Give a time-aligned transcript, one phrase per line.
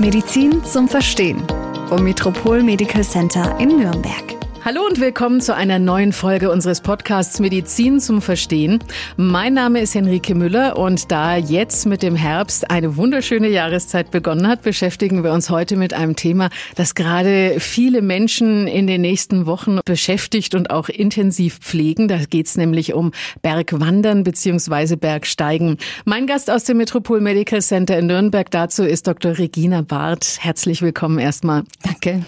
[0.00, 1.42] Medizin zum Verstehen
[1.88, 4.37] vom Metropol Medical Center in Nürnberg.
[4.64, 8.80] Hallo und willkommen zu einer neuen Folge unseres Podcasts Medizin zum Verstehen.
[9.16, 14.48] Mein Name ist Henrike Müller und da jetzt mit dem Herbst eine wunderschöne Jahreszeit begonnen
[14.48, 19.46] hat, beschäftigen wir uns heute mit einem Thema, das gerade viele Menschen in den nächsten
[19.46, 22.08] Wochen beschäftigt und auch intensiv pflegen.
[22.08, 23.12] Da geht es nämlich um
[23.42, 24.96] Bergwandern bzw.
[24.96, 25.78] Bergsteigen.
[26.04, 29.38] Mein Gast aus dem Metropol Medical Center in Nürnberg dazu ist Dr.
[29.38, 30.38] Regina Barth.
[30.40, 31.62] Herzlich willkommen erstmal.
[31.84, 32.24] Danke.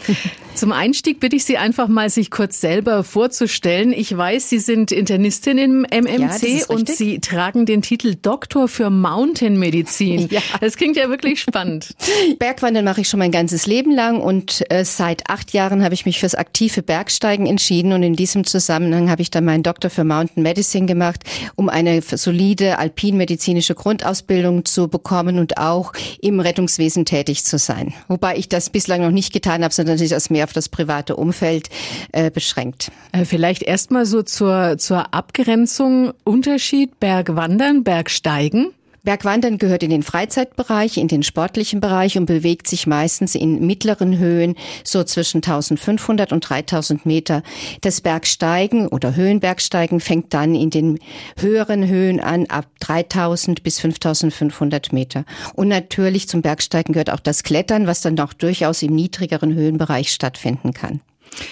[0.55, 3.93] Zum Einstieg bitte ich Sie einfach mal, sich kurz selber vorzustellen.
[3.93, 8.91] Ich weiß, Sie sind Internistin im MMC Ja, und Sie tragen den Titel Doktor für
[8.91, 10.29] Mountainmedizin.
[10.31, 10.41] Ja.
[10.61, 11.97] Das klingt ja wirklich spannend.
[12.39, 16.07] Bergwandern mache ich schon mein ganzes Leben lang und äh, seit acht Jahren habe ich
[16.07, 20.05] mich fürs aktive Bergsteigen entschieden und in diesem Zusammenhang habe ich dann meinen Doktor für
[20.05, 21.25] Mountain Medicine gemacht,
[21.57, 27.93] um eine solide alpinmedizinische Grundausbildung zu bekommen und auch im Rettungswesen tätig zu sein.
[28.07, 31.17] Wobei ich das bislang noch nicht getan habe, sondern sich das mehr auf das private
[31.17, 31.71] Umfeld
[32.13, 32.91] äh, beschränkt.
[33.13, 36.13] Äh, Vielleicht erstmal so zur, zur Abgrenzung.
[36.25, 38.73] Unterschied Bergwandern, Bergsteigen.
[39.03, 44.19] Bergwandern gehört in den Freizeitbereich, in den sportlichen Bereich und bewegt sich meistens in mittleren
[44.19, 47.43] Höhen, so zwischen 1500 und 3000 Meter.
[47.81, 50.99] Das Bergsteigen oder Höhenbergsteigen fängt dann in den
[51.39, 55.25] höheren Höhen an, ab 3000 bis 5500 Meter.
[55.55, 60.13] Und natürlich zum Bergsteigen gehört auch das Klettern, was dann auch durchaus im niedrigeren Höhenbereich
[60.13, 61.01] stattfinden kann.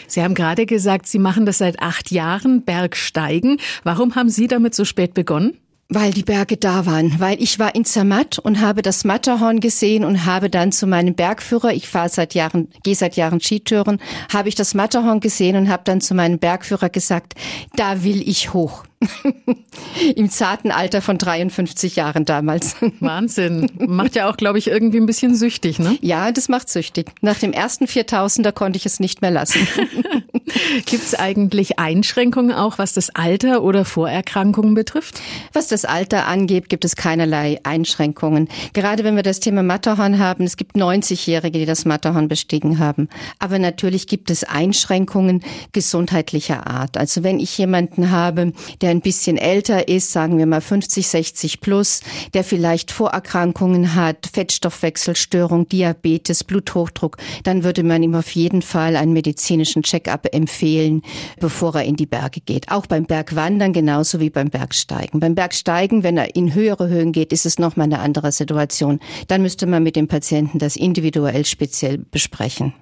[0.07, 3.59] Sie haben gerade gesagt, Sie machen das seit acht Jahren, Bergsteigen.
[3.85, 5.59] Warum haben Sie damit so spät begonnen?
[5.91, 10.05] Weil die Berge da waren, weil ich war in Zermatt und habe das Matterhorn gesehen
[10.05, 13.99] und habe dann zu meinem Bergführer, ich fahre seit Jahren, gehe seit Jahren Skitouren,
[14.31, 17.37] habe ich das Matterhorn gesehen und habe dann zu meinem Bergführer gesagt,
[17.77, 18.85] da will ich hoch.
[20.17, 22.77] Im zarten Alter von 53 Jahren damals.
[23.01, 23.71] Wahnsinn.
[23.87, 25.97] Macht ja auch, glaube ich, irgendwie ein bisschen süchtig, ne?
[26.01, 27.13] Ja, das macht süchtig.
[27.21, 29.67] Nach dem ersten 4000er konnte ich es nicht mehr lassen.
[30.87, 35.21] Gibt es eigentlich Einschränkungen auch, was das Alter oder Vorerkrankungen betrifft?
[35.53, 38.49] Was das Alter angeht, gibt es keinerlei Einschränkungen.
[38.73, 43.09] Gerade wenn wir das Thema Matterhorn haben, es gibt 90-Jährige, die das Matterhorn bestiegen haben.
[43.39, 46.97] Aber natürlich gibt es Einschränkungen gesundheitlicher Art.
[46.97, 51.61] Also wenn ich jemanden habe, der ein bisschen älter ist, sagen wir mal 50, 60
[51.61, 52.01] plus,
[52.35, 59.13] der vielleicht Vorerkrankungen hat, Fettstoffwechselstörung, Diabetes, Bluthochdruck, dann würde man ihm auf jeden Fall einen
[59.13, 61.03] medizinischen Check-up empfehlen,
[61.41, 62.71] bevor er in die Berge geht.
[62.71, 65.21] Auch beim Bergwandern genauso wie beim Bergsteigen.
[65.21, 69.01] Beim Bergsteigen, wenn er in höhere Höhen geht, ist es nochmal eine andere Situation.
[69.29, 72.75] Dann müsste man mit dem Patienten das individuell speziell besprechen.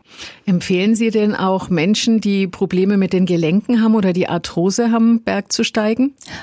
[0.46, 5.22] Empfehlen Sie denn auch Menschen, die Probleme mit den Gelenken haben oder die Arthrose haben,
[5.22, 5.95] Berg zu steigen?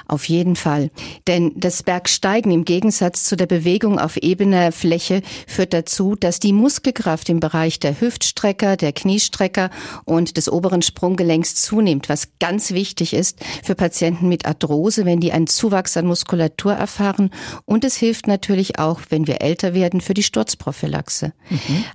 [0.07, 0.91] Auf jeden Fall.
[1.27, 6.53] Denn das Bergsteigen im Gegensatz zu der Bewegung auf ebener Fläche führt dazu, dass die
[6.53, 9.69] Muskelkraft im Bereich der Hüftstrecker, der Kniestrecker
[10.05, 15.31] und des oberen Sprunggelenks zunimmt, was ganz wichtig ist für Patienten mit Arthrose, wenn die
[15.31, 17.29] einen Zuwachs an Muskulatur erfahren.
[17.65, 21.33] Und es hilft natürlich auch, wenn wir älter werden, für die Sturzprophylaxe.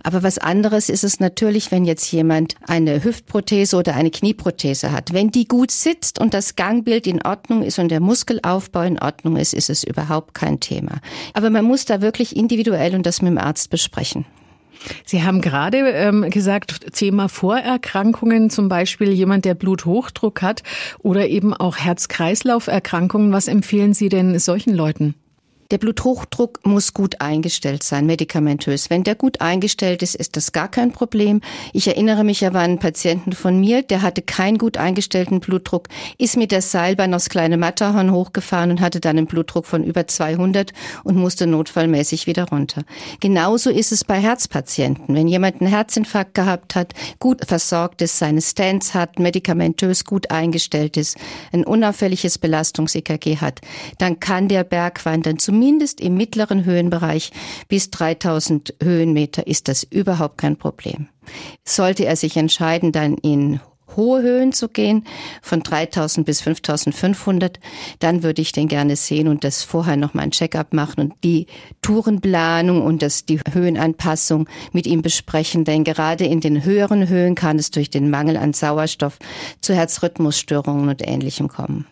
[0.02, 5.12] Aber was anderes ist es natürlich, wenn jetzt jemand eine Hüftprothese oder eine Knieprothese hat.
[5.12, 9.36] Wenn die gut sitzt und das Gangbild in Ordnung ist und der Muskelaufbau in Ordnung
[9.36, 11.00] ist, ist es überhaupt kein Thema.
[11.34, 14.24] Aber man muss da wirklich individuell und das mit dem Arzt besprechen.
[15.04, 20.62] Sie haben gerade ähm, gesagt, Thema Vorerkrankungen, zum Beispiel jemand, der Bluthochdruck hat
[20.98, 23.32] oder eben auch Herz-Kreislauf-Erkrankungen.
[23.32, 25.14] Was empfehlen Sie denn solchen Leuten?
[25.70, 28.88] Der Bluthochdruck muss gut eingestellt sein, medikamentös.
[28.88, 31.42] Wenn der gut eingestellt ist, ist das gar kein Problem.
[31.74, 35.88] Ich erinnere mich aber an einen Patienten von mir, der hatte keinen gut eingestellten Blutdruck,
[36.16, 40.06] ist mit der Seilbahn aufs kleine Matterhorn hochgefahren und hatte dann einen Blutdruck von über
[40.06, 40.72] 200
[41.04, 42.84] und musste notfallmäßig wieder runter.
[43.20, 45.14] Genauso ist es bei Herzpatienten.
[45.14, 50.96] Wenn jemand einen Herzinfarkt gehabt hat, gut versorgt ist, seine Stents hat, medikamentös gut eingestellt
[50.96, 51.18] ist,
[51.52, 53.60] ein unauffälliges Belastungs-EKG hat,
[53.98, 57.30] dann kann der Bergwandern zumindest im mittleren Höhenbereich
[57.68, 61.08] bis 3000 Höhenmeter ist das überhaupt kein Problem.
[61.64, 63.60] Sollte er sich entscheiden, dann in
[63.96, 65.04] hohe Höhen zu gehen,
[65.42, 67.58] von 3000 bis 5500,
[67.98, 71.14] dann würde ich den gerne sehen und das vorher noch mal ein Check-up machen und
[71.24, 71.46] die
[71.82, 77.58] Tourenplanung und das, die Höhenanpassung mit ihm besprechen, denn gerade in den höheren Höhen kann
[77.58, 79.18] es durch den Mangel an Sauerstoff
[79.60, 81.86] zu Herzrhythmusstörungen und Ähnlichem kommen.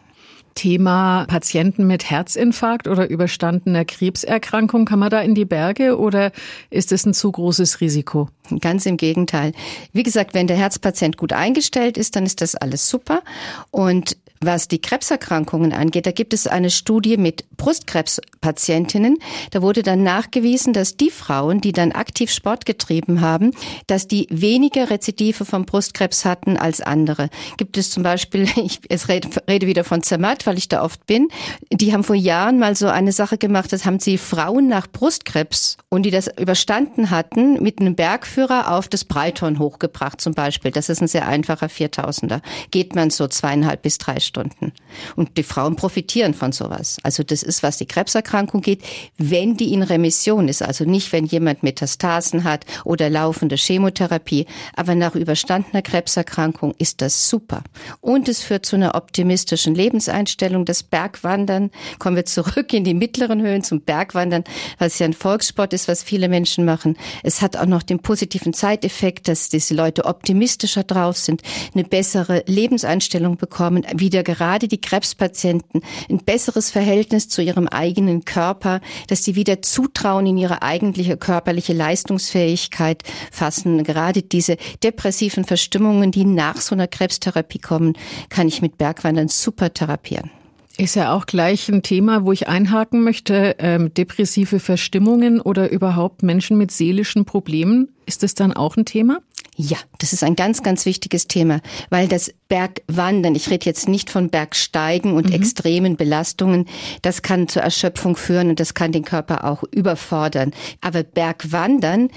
[0.57, 4.85] Thema Patienten mit Herzinfarkt oder überstandener Krebserkrankung.
[4.87, 6.33] Kann man da in die Berge oder
[6.71, 8.29] ist es ein zu großes Risiko?
[8.61, 9.53] Ganz im Gegenteil.
[9.93, 13.23] Wie gesagt, wenn der Herzpatient gut eingestellt ist, dann ist das alles super.
[13.71, 19.19] Und Was die Krebserkrankungen angeht, da gibt es eine Studie mit Brustkrebspatientinnen.
[19.51, 23.53] Da wurde dann nachgewiesen, dass die Frauen, die dann aktiv Sport getrieben haben,
[23.87, 27.31] dass die weniger Rezidive vom Brustkrebs hatten als andere.
[27.57, 31.29] Gibt es zum Beispiel, ich rede, rede wieder von Zermatt, weil ich da oft bin,
[31.73, 35.79] die haben vor Jahren mal so eine Sache gemacht, das haben sie Frauen nach Brustkrebs
[35.89, 40.71] und die das überstanden hatten, mit einem Bergführer auf das Breitorn hochgebracht zum Beispiel.
[40.71, 42.43] Das ist ein sehr einfacher Viertausender.
[42.71, 44.73] Geht man so zweieinhalb bis drei Stunden.
[45.15, 46.99] Und die Frauen profitieren von sowas.
[47.03, 48.83] Also das ist, was die Krebserkrankung geht,
[49.17, 50.63] wenn die in Remission ist.
[50.63, 54.47] Also nicht, wenn jemand Metastasen hat oder laufende Chemotherapie.
[54.75, 57.63] Aber nach überstandener Krebserkrankung ist das super.
[58.01, 60.65] Und es führt zu einer optimistischen Lebenseinstellung.
[60.65, 64.45] Das Bergwandern, kommen wir zurück in die mittleren Höhen zum Bergwandern,
[64.79, 66.97] was ja ein Volkssport ist, was viele Menschen machen.
[67.23, 71.43] Es hat auch noch den positiven Zeiteffekt, dass diese Leute optimistischer drauf sind,
[71.75, 73.85] eine bessere Lebenseinstellung bekommen,
[74.17, 80.25] wieder gerade die Krebspatienten ein besseres Verhältnis zu ihrem eigenen Körper, dass sie wieder Zutrauen
[80.25, 83.85] in ihre eigentliche körperliche Leistungsfähigkeit fassen.
[83.85, 87.93] Gerade diese depressiven Verstimmungen, die nach so einer Krebstherapie kommen,
[88.31, 90.31] kann ich mit Bergwandern super therapieren.
[90.79, 93.57] Ist ja auch gleich ein Thema, wo ich einhaken möchte.
[93.59, 97.89] Ähm, depressive Verstimmungen oder überhaupt Menschen mit seelischen Problemen.
[98.07, 99.19] Ist das dann auch ein Thema?
[99.59, 104.11] Ja, das ist ein ganz, ganz wichtiges Thema, weil das Bergwandern, ich rede jetzt nicht
[104.11, 105.33] von Bergsteigen und mhm.
[105.33, 106.67] extremen Belastungen,
[107.01, 110.53] das kann zur Erschöpfung führen und das kann den Körper auch überfordern.
[110.83, 112.11] Aber Bergwandern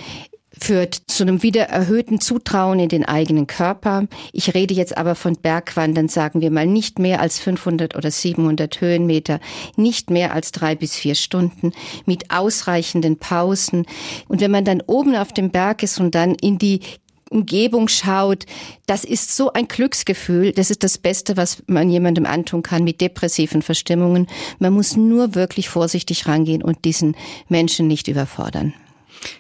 [0.60, 4.08] führt zu einem wieder erhöhten Zutrauen in den eigenen Körper.
[4.34, 8.82] Ich rede jetzt aber von Bergwandern, sagen wir mal, nicht mehr als 500 oder 700
[8.82, 9.40] Höhenmeter,
[9.78, 11.72] nicht mehr als drei bis vier Stunden,
[12.06, 13.86] mit ausreichenden Pausen.
[14.28, 16.82] Und wenn man dann oben auf dem Berg ist und dann in die
[17.30, 18.46] Umgebung schaut,
[18.86, 20.52] das ist so ein Glücksgefühl.
[20.52, 24.28] Das ist das Beste, was man jemandem antun kann mit depressiven Verstimmungen.
[24.60, 27.16] Man muss nur wirklich vorsichtig rangehen und diesen
[27.48, 28.74] Menschen nicht überfordern.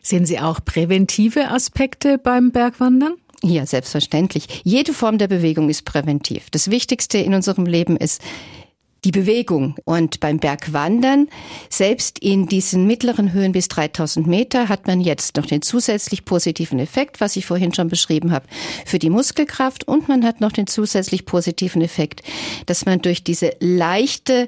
[0.01, 3.13] Sehen Sie auch präventive Aspekte beim Bergwandern?
[3.41, 4.61] Ja, selbstverständlich.
[4.63, 6.49] Jede Form der Bewegung ist präventiv.
[6.49, 8.21] Das Wichtigste in unserem Leben ist
[9.03, 9.75] die Bewegung.
[9.85, 11.27] Und beim Bergwandern,
[11.69, 16.79] selbst in diesen mittleren Höhen bis 3000 Meter, hat man jetzt noch den zusätzlich positiven
[16.79, 18.47] Effekt, was ich vorhin schon beschrieben habe,
[18.85, 19.87] für die Muskelkraft.
[19.87, 22.21] Und man hat noch den zusätzlich positiven Effekt,
[22.65, 24.47] dass man durch diese leichte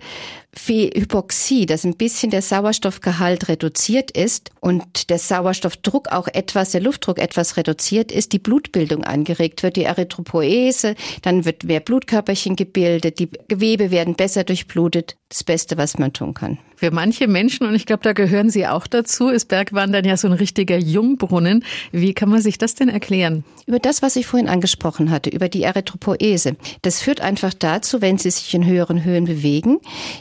[0.54, 7.20] Hypoxie, dass ein bisschen der Sauerstoffgehalt reduziert ist und der Sauerstoffdruck auch etwas, der Luftdruck
[7.20, 13.30] etwas reduziert ist, die Blutbildung angeregt wird, die Erythropoese, dann wird mehr Blutkörperchen gebildet, die
[13.48, 15.16] Gewebe werden besser durchblutet.
[15.30, 16.60] Das Beste, was man tun kann.
[16.82, 20.28] Für manche Menschen, und ich glaube, da gehören Sie auch dazu, ist Bergwandern ja so
[20.28, 21.64] ein richtiger Jungbrunnen.
[21.92, 23.44] Wie kann man sich das denn erklären?
[23.68, 26.56] Über das, was ich vorhin angesprochen hatte, über die Erythropoese.
[26.82, 29.78] Das führt einfach dazu, wenn Sie sich in höheren Höhen bewegen,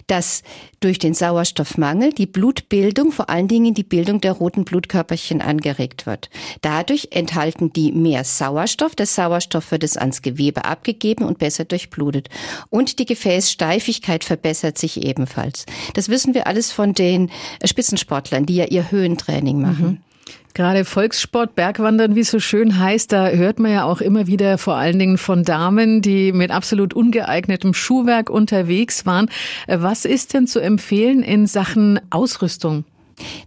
[0.06, 0.42] dass
[0.80, 6.30] durch den Sauerstoffmangel die Blutbildung, vor allen Dingen die Bildung der roten Blutkörperchen angeregt wird.
[6.62, 8.94] Dadurch enthalten die mehr Sauerstoff.
[8.94, 12.28] Der Sauerstoff wird es ans Gewebe abgegeben und besser durchblutet.
[12.70, 15.66] Und die Gefäßsteifigkeit verbessert sich ebenfalls.
[15.94, 17.30] Das wissen wir alles von den
[17.64, 19.86] Spitzensportlern, die ja ihr Höhentraining machen.
[19.86, 19.98] Mhm.
[20.52, 24.58] Gerade Volkssport, Bergwandern, wie es so schön heißt, da hört man ja auch immer wieder
[24.58, 29.30] vor allen Dingen von Damen, die mit absolut ungeeignetem Schuhwerk unterwegs waren.
[29.68, 32.84] Was ist denn zu empfehlen in Sachen Ausrüstung?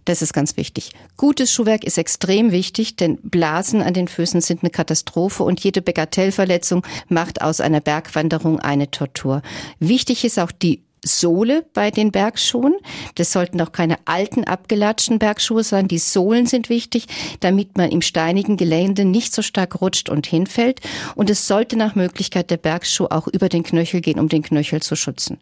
[0.04, 0.92] Das ist ganz wichtig.
[1.16, 5.82] Gutes Schuhwerk ist extrem wichtig, denn Blasen an den Füßen sind eine Katastrophe und jede
[5.82, 9.42] Bagatellverletzung macht aus einer Bergwanderung eine Tortur.
[9.80, 12.74] Wichtig ist auch die Sohle bei den Bergschuhen.
[13.14, 15.88] Das sollten auch keine alten, abgelatschten Bergschuhe sein.
[15.88, 17.06] Die Sohlen sind wichtig,
[17.40, 20.80] damit man im steinigen Gelände nicht so stark rutscht und hinfällt.
[21.14, 24.82] Und es sollte nach Möglichkeit der Bergschuh auch über den Knöchel gehen, um den Knöchel
[24.82, 25.38] zu schützen.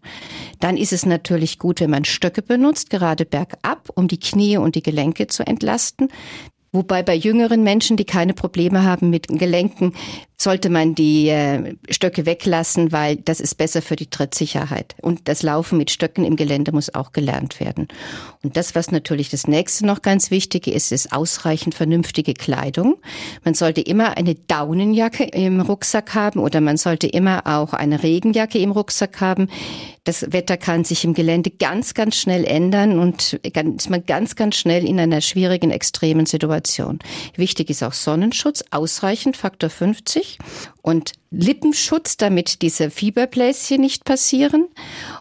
[0.60, 4.74] Dann ist es natürlich gut, wenn man Stöcke benutzt, gerade bergab, um die Knie und
[4.74, 6.08] die Gelenke zu entlasten.
[6.74, 9.92] Wobei bei jüngeren Menschen, die keine Probleme haben mit Gelenken,
[10.42, 14.94] sollte man die äh, Stöcke weglassen, weil das ist besser für die Trittsicherheit.
[15.00, 17.88] Und das Laufen mit Stöcken im Gelände muss auch gelernt werden.
[18.42, 22.96] Und das, was natürlich das nächste noch ganz wichtige ist, ist ausreichend vernünftige Kleidung.
[23.44, 28.58] Man sollte immer eine Daunenjacke im Rucksack haben oder man sollte immer auch eine Regenjacke
[28.58, 29.48] im Rucksack haben.
[30.04, 34.56] Das Wetter kann sich im Gelände ganz, ganz schnell ändern und ist man ganz, ganz
[34.56, 36.98] schnell in einer schwierigen, extremen Situation.
[37.36, 40.31] Wichtig ist auch Sonnenschutz, ausreichend, Faktor 50
[40.82, 44.68] und Lippenschutz, damit diese Fieberbläschen nicht passieren.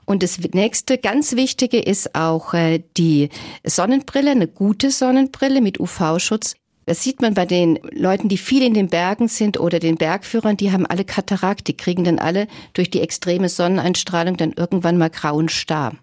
[0.05, 3.29] Und das nächste ganz wichtige ist auch äh, die
[3.63, 6.55] Sonnenbrille, eine gute Sonnenbrille mit UV-Schutz.
[6.85, 10.57] Das sieht man bei den Leuten, die viel in den Bergen sind oder den Bergführern,
[10.57, 15.09] die haben alle Katarakt, die kriegen dann alle durch die extreme Sonneneinstrahlung dann irgendwann mal
[15.09, 15.93] grauen Star.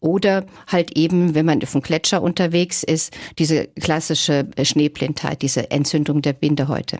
[0.00, 6.20] Oder halt eben, wenn man auf dem Gletscher unterwegs ist, diese klassische Schneeblindheit, diese Entzündung
[6.20, 6.98] der Bindehäute.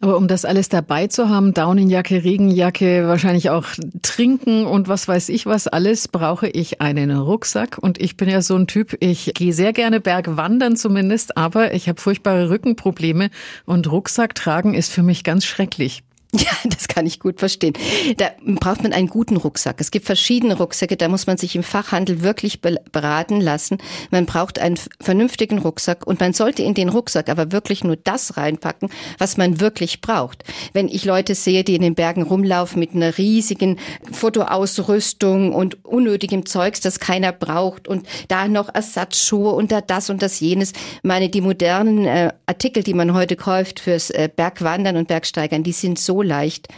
[0.00, 3.66] Aber um das alles dabei zu haben, Daunenjacke, Regenjacke, wahrscheinlich auch
[4.02, 7.78] trinken und was weiß ich was alles, brauche ich einen Rucksack.
[7.78, 11.88] Und ich bin ja so ein Typ, ich gehe sehr gerne Bergwandern zumindest, aber ich
[11.88, 13.30] habe furchtbare Rückenprobleme
[13.64, 16.02] und Rucksack tragen ist für mich ganz schrecklich.
[16.46, 17.74] Ja, das kann ich gut verstehen.
[18.16, 19.80] Da braucht man einen guten Rucksack.
[19.80, 23.78] Es gibt verschiedene Rucksäcke, da muss man sich im Fachhandel wirklich beraten lassen.
[24.10, 28.36] Man braucht einen vernünftigen Rucksack und man sollte in den Rucksack aber wirklich nur das
[28.36, 30.44] reinpacken, was man wirklich braucht.
[30.72, 33.78] Wenn ich Leute sehe, die in den Bergen rumlaufen mit einer riesigen
[34.12, 40.22] Fotoausrüstung und unnötigem Zeugs, das keiner braucht und da noch Ersatzschuhe und da das und
[40.22, 40.72] das jenes.
[41.02, 45.72] meine, die modernen äh, Artikel, die man heute kauft fürs äh, Bergwandern und Bergsteigern, die
[45.72, 46.68] sind so leicht.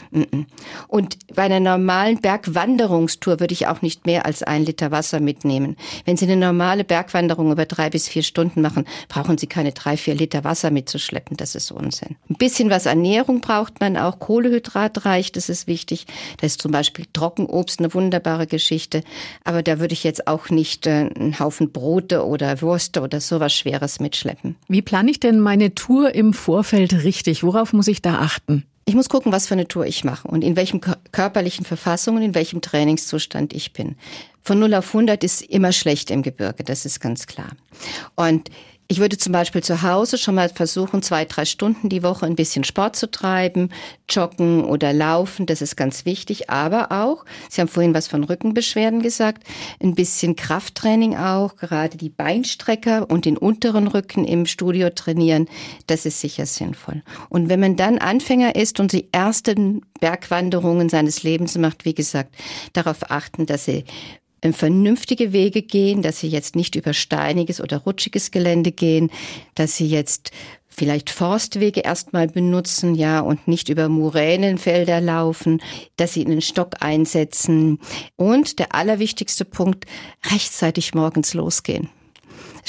[0.89, 5.77] Und bei einer normalen Bergwanderungstour würde ich auch nicht mehr als ein Liter Wasser mitnehmen.
[6.05, 9.97] Wenn Sie eine normale Bergwanderung über drei bis vier Stunden machen, brauchen Sie keine drei,
[9.97, 11.37] vier Liter Wasser mitzuschleppen.
[11.37, 12.17] Das ist Unsinn.
[12.29, 14.19] Ein bisschen was Ernährung braucht man auch.
[14.19, 16.07] Kohlehydrat reicht, das ist wichtig.
[16.41, 19.03] Da ist zum Beispiel Trockenobst eine wunderbare Geschichte.
[19.45, 23.55] Aber da würde ich jetzt auch nicht äh, einen Haufen Brote oder Würste oder sowas
[23.55, 24.57] Schweres mitschleppen.
[24.69, 27.43] Wie plane ich denn meine Tour im Vorfeld richtig?
[27.43, 28.65] Worauf muss ich da achten?
[28.89, 32.23] Ich muss gucken, was für eine Tour ich mache und in welchem körperlichen Verfassung und
[32.23, 33.97] in welchem Trainingszustand ich bin.
[34.41, 37.51] Von 0 auf 100 ist immer schlecht im Gebirge, das ist ganz klar.
[38.15, 38.51] Und
[38.91, 42.37] ich würde zum Beispiel zu Hause schon mal versuchen, zwei, drei Stunden die Woche ein
[42.37, 43.69] bisschen Sport zu treiben,
[44.09, 46.49] joggen oder laufen, das ist ganz wichtig.
[46.49, 49.45] Aber auch, Sie haben vorhin was von Rückenbeschwerden gesagt,
[49.83, 55.49] ein bisschen Krafttraining auch, gerade die Beinstrecker und den unteren Rücken im Studio trainieren,
[55.87, 57.03] das ist sicher sinnvoll.
[57.29, 62.35] Und wenn man dann Anfänger ist und die ersten Bergwanderungen seines Lebens macht, wie gesagt,
[62.73, 63.85] darauf achten, dass Sie
[64.53, 69.11] vernünftige Wege gehen, dass sie jetzt nicht über steiniges oder rutschiges Gelände gehen,
[69.55, 70.31] dass sie jetzt
[70.69, 75.61] vielleicht Forstwege erstmal benutzen, ja, und nicht über Moränenfelder laufen,
[75.97, 77.81] dass sie einen Stock einsetzen
[78.17, 79.87] und der allerwichtigste Punkt,
[80.31, 81.91] rechtzeitig morgens losgehen.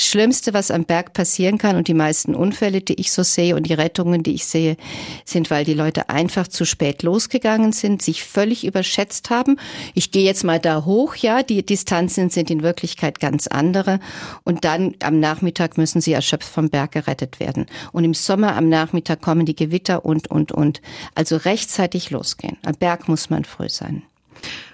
[0.01, 3.63] Schlimmste, was am Berg passieren kann und die meisten Unfälle, die ich so sehe und
[3.68, 4.77] die Rettungen, die ich sehe,
[5.25, 9.58] sind, weil die Leute einfach zu spät losgegangen sind, sich völlig überschätzt haben.
[9.94, 14.00] Ich gehe jetzt mal da hoch, ja, die Distanzen sind in Wirklichkeit ganz andere
[14.44, 17.65] und dann am Nachmittag müssen sie erschöpft vom Berg gerettet werden.
[17.91, 20.82] Und im Sommer am Nachmittag kommen die Gewitter und, und, und.
[21.15, 22.58] Also rechtzeitig losgehen.
[22.63, 24.03] Am Berg muss man früh sein.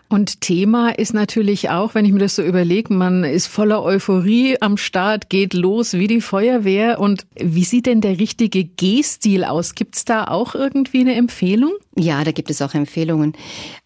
[0.07, 4.61] Und Thema ist natürlich auch, wenn ich mir das so überlege, man ist voller Euphorie
[4.61, 6.99] am Start, geht los wie die Feuerwehr.
[6.99, 9.73] Und wie sieht denn der richtige Gehstil aus?
[9.73, 11.73] Gibt's da auch irgendwie eine Empfehlung?
[11.97, 13.33] Ja, da gibt es auch Empfehlungen.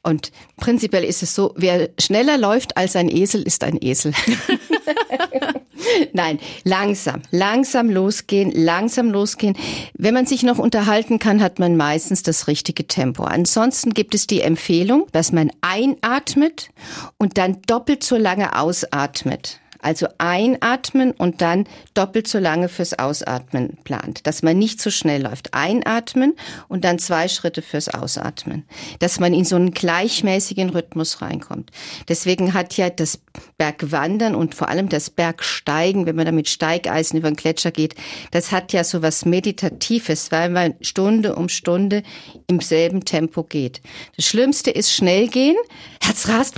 [0.04, 4.14] Und prinzipiell ist es so, wer schneller läuft als ein Esel, ist ein Esel.
[6.14, 9.56] Nein, langsam, langsam losgehen, langsam losgehen.
[9.94, 13.24] Wenn man sich noch unterhalten kann, hat man meistens das richtige Tempo.
[13.24, 16.70] Ansonsten gibt es die Empfehlung, dass man einatmet
[17.18, 19.60] und dann doppelt so lange ausatmet.
[19.82, 24.28] Also einatmen und dann doppelt so lange fürs Ausatmen plant.
[24.28, 25.54] Dass man nicht zu schnell läuft.
[25.54, 26.36] Einatmen
[26.68, 28.66] und dann zwei Schritte fürs Ausatmen.
[29.00, 31.72] Dass man in so einen gleichmäßigen Rhythmus reinkommt.
[32.08, 33.20] Deswegen hat ja das
[33.58, 37.96] Bergwandern und vor allem das Bergsteigen, wenn man da mit Steigeisen über den Gletscher geht,
[38.32, 42.04] das hat ja so was Meditatives, weil man Stunde um Stunde
[42.48, 43.82] im selben Tempo geht.
[44.16, 45.58] Das Schlimmste ist schnell gehen,
[46.02, 46.56] Herzrast,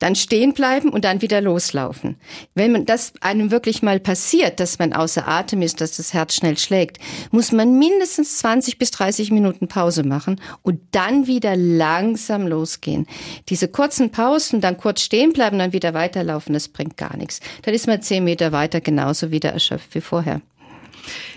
[0.00, 2.16] dann stehen bleiben und dann wieder loslaufen.
[2.54, 6.34] Wenn man das einem wirklich mal passiert, dass man außer Atem ist, dass das Herz
[6.34, 6.98] schnell schlägt,
[7.30, 13.06] muss man mindestens 20 bis 30 Minuten Pause machen und dann wieder langsam losgehen.
[13.48, 17.40] Diese kurzen Pausen, dann kurz stehen bleiben, dann wieder weiterlaufen, das bringt gar nichts.
[17.62, 20.40] Dann ist man zehn Meter weiter genauso wieder erschöpft wie vorher.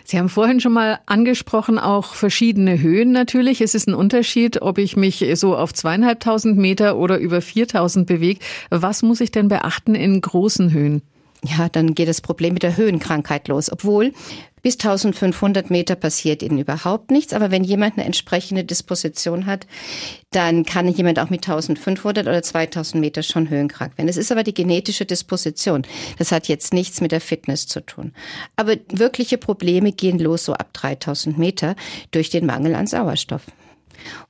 [0.04, 3.62] Sie haben vorhin schon mal angesprochen, auch verschiedene Höhen natürlich.
[3.62, 8.40] Es ist ein Unterschied, ob ich mich so auf zweieinhalbtausend Meter oder über viertausend bewege.
[8.70, 11.02] Was muss ich denn beachten in großen Höhen?
[11.46, 13.70] Ja, dann geht das Problem mit der Höhenkrankheit los.
[13.72, 14.14] Obwohl
[14.62, 17.34] bis 1500 Meter passiert ihnen überhaupt nichts.
[17.34, 19.68] Aber wenn jemand eine entsprechende Disposition hat,
[20.32, 24.08] dann kann jemand auch mit 1500 oder 2000 Meter schon höhenkrank werden.
[24.08, 25.84] Es ist aber die genetische Disposition.
[26.18, 28.14] Das hat jetzt nichts mit der Fitness zu tun.
[28.56, 31.76] Aber wirkliche Probleme gehen los so ab 3000 Meter
[32.12, 33.44] durch den Mangel an Sauerstoff.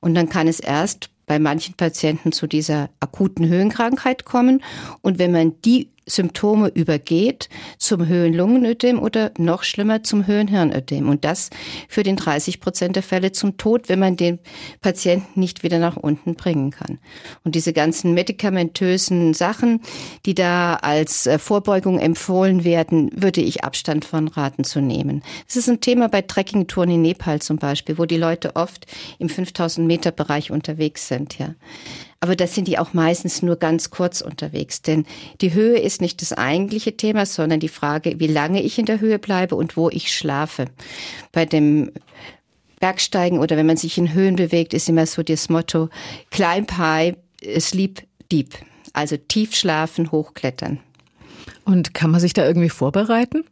[0.00, 4.62] Und dann kann es erst bei manchen Patienten zu dieser akuten Höhenkrankheit kommen.
[5.00, 11.08] Und wenn man die Symptome übergeht zum Höhenlungenödem oder noch schlimmer zum Höhenhirnödem.
[11.08, 11.50] Und das
[11.88, 14.38] für den 30 Prozent der Fälle zum Tod, wenn man den
[14.80, 16.98] Patienten nicht wieder nach unten bringen kann.
[17.44, 19.80] Und diese ganzen medikamentösen Sachen,
[20.26, 25.22] die da als äh, Vorbeugung empfohlen werden, würde ich Abstand von raten zu nehmen.
[25.46, 28.86] Das ist ein Thema bei Trekkingtouren in Nepal zum Beispiel, wo die Leute oft
[29.18, 31.54] im 5000 Meter Bereich unterwegs sind, ja.
[32.24, 34.80] Aber da sind die auch meistens nur ganz kurz unterwegs.
[34.80, 35.04] Denn
[35.42, 39.00] die Höhe ist nicht das eigentliche Thema, sondern die Frage, wie lange ich in der
[39.00, 40.64] Höhe bleibe und wo ich schlafe.
[41.32, 41.92] Bei dem
[42.80, 45.90] Bergsteigen oder wenn man sich in Höhen bewegt, ist immer so das Motto,
[46.30, 47.14] climb high,
[47.58, 48.00] sleep
[48.32, 48.54] deep.
[48.94, 50.80] Also tief schlafen, hochklettern.
[51.66, 53.44] Und kann man sich da irgendwie vorbereiten?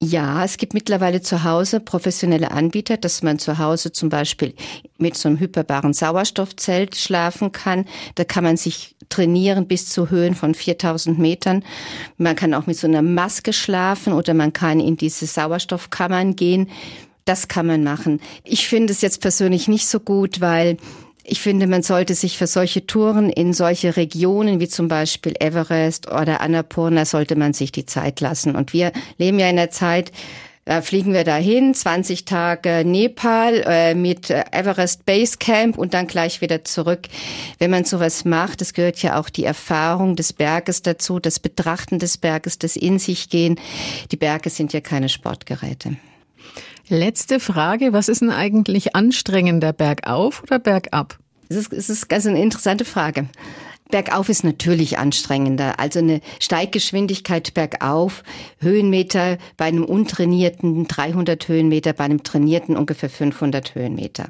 [0.00, 4.54] Ja, es gibt mittlerweile zu Hause professionelle Anbieter, dass man zu Hause zum Beispiel
[4.96, 7.84] mit so einem hyperbaren Sauerstoffzelt schlafen kann.
[8.14, 11.64] Da kann man sich trainieren bis zu Höhen von 4000 Metern.
[12.16, 16.68] Man kann auch mit so einer Maske schlafen oder man kann in diese Sauerstoffkammern gehen.
[17.24, 18.20] Das kann man machen.
[18.44, 20.76] Ich finde es jetzt persönlich nicht so gut, weil
[21.28, 26.10] ich finde, man sollte sich für solche Touren in solche Regionen wie zum Beispiel Everest
[26.10, 28.56] oder Annapurna sollte man sich die Zeit lassen.
[28.56, 30.10] Und wir leben ja in der Zeit,
[30.64, 36.42] da fliegen wir dahin, 20 Tage Nepal äh, mit Everest Base Camp und dann gleich
[36.42, 37.08] wieder zurück.
[37.58, 41.98] Wenn man sowas macht, es gehört ja auch die Erfahrung des Berges dazu, das Betrachten
[41.98, 43.58] des Berges, das in sich gehen.
[44.12, 45.96] Die Berge sind ja keine Sportgeräte.
[46.90, 51.18] Letzte Frage, was ist denn eigentlich anstrengender, bergauf oder bergab?
[51.50, 53.28] Es ist, es ist ganz eine interessante Frage.
[53.90, 55.78] Bergauf ist natürlich anstrengender.
[55.80, 58.22] Also eine Steiggeschwindigkeit bergauf,
[58.60, 64.28] Höhenmeter bei einem untrainierten 300 Höhenmeter, bei einem trainierten ungefähr 500 Höhenmeter.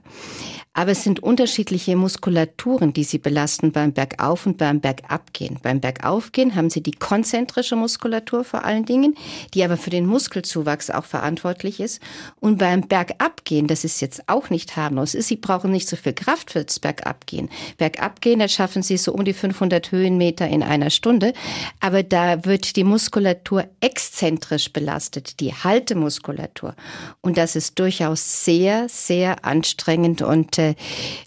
[0.79, 5.59] Aber es sind unterschiedliche Muskulaturen, die Sie belasten beim Bergauf und beim Bergabgehen.
[5.61, 9.17] Beim Bergaufgehen haben Sie die konzentrische Muskulatur vor allen Dingen,
[9.55, 12.01] die aber für den Muskelzuwachs auch verantwortlich ist.
[12.39, 16.13] Und beim Bergabgehen, das ist jetzt auch nicht harmlos, ist, Sie brauchen nicht so viel
[16.13, 17.49] Kraft fürs Bergabgehen.
[17.77, 21.33] Bergabgehen, da schaffen Sie so um die 500 Höhenmeter in einer Stunde.
[21.81, 26.77] Aber da wird die Muskulatur exzentrisch belastet, die Haltemuskulatur.
[27.21, 30.68] Und das ist durchaus sehr, sehr anstrengend und äh,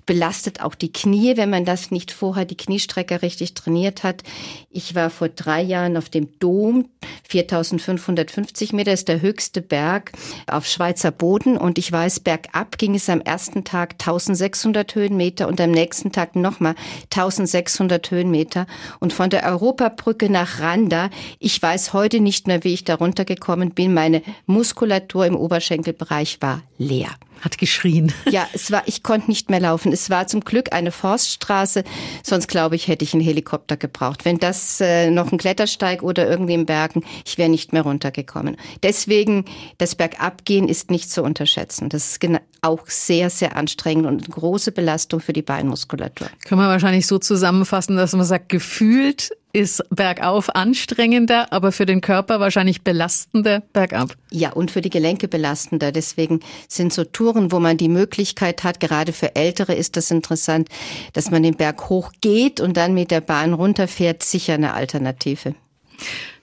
[0.06, 4.24] belastet auch die Knie, wenn man das nicht vorher die Kniestrecke richtig trainiert hat.
[4.70, 6.90] Ich war vor drei Jahren auf dem Dom,
[7.30, 10.12] 4550 Meter ist der höchste Berg
[10.48, 11.58] auf Schweizer Boden.
[11.58, 16.36] Und ich weiß, bergab ging es am ersten Tag 1600 Höhenmeter und am nächsten Tag
[16.36, 16.76] nochmal
[17.06, 18.68] 1600 Höhenmeter.
[19.00, 23.72] Und von der Europabrücke nach Randa, ich weiß heute nicht mehr, wie ich da runtergekommen
[23.72, 27.10] bin, meine Muskulatur im Oberschenkelbereich war leer.
[27.42, 28.14] Hat geschrien.
[28.32, 29.92] Ja, es war, ich konnte nicht mehr laufen.
[29.92, 31.84] Es war zum Glück eine Forststraße,
[32.24, 34.26] sonst glaube ich, hätte ich einen Helikopter gebraucht.
[34.26, 38.58] Wenn das äh, noch ein Klettersteig oder irgendwie im Bergen, ich wäre nicht mehr runtergekommen.
[38.84, 39.46] Deswegen,
[39.80, 41.90] das Bergabgehen ist nicht zu unterschätzen.
[41.90, 42.20] Das ist
[42.62, 46.28] auch sehr, sehr anstrengend und eine große Belastung für die Beinmuskulatur.
[46.46, 52.02] Können wir wahrscheinlich so zusammenfassen, dass man sagt, gefühlt ist bergauf anstrengender, aber für den
[52.02, 54.16] Körper wahrscheinlich belastender bergab.
[54.30, 55.92] Ja, und für die Gelenke belastender.
[55.92, 60.70] Deswegen sind so Touren, wo man die Möglichkeit hat, gerade für Ältere ist das interessant,
[61.14, 65.56] dass man den Berg hoch geht und dann mit der Bahn runterfährt, sicher eine Alternative.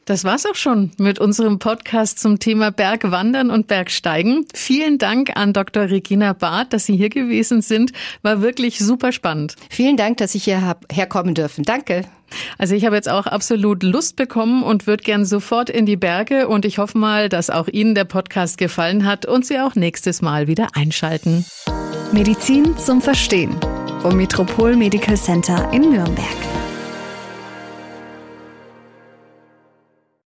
[0.08, 4.46] Das war's auch schon mit unserem Podcast zum Thema Bergwandern und Bergsteigen.
[4.54, 5.90] Vielen Dank an Dr.
[5.90, 7.92] Regina Barth, dass Sie hier gewesen sind.
[8.22, 9.56] War wirklich super spannend.
[9.68, 11.62] Vielen Dank, dass ich hier hab herkommen dürfen.
[11.62, 12.06] Danke.
[12.56, 16.48] Also ich habe jetzt auch absolut Lust bekommen und würde gern sofort in die Berge
[16.48, 20.22] und ich hoffe mal, dass auch Ihnen der Podcast gefallen hat und Sie auch nächstes
[20.22, 21.44] Mal wieder einschalten.
[22.12, 23.54] Medizin zum Verstehen
[24.00, 26.57] vom Metropol Medical Center in Nürnberg.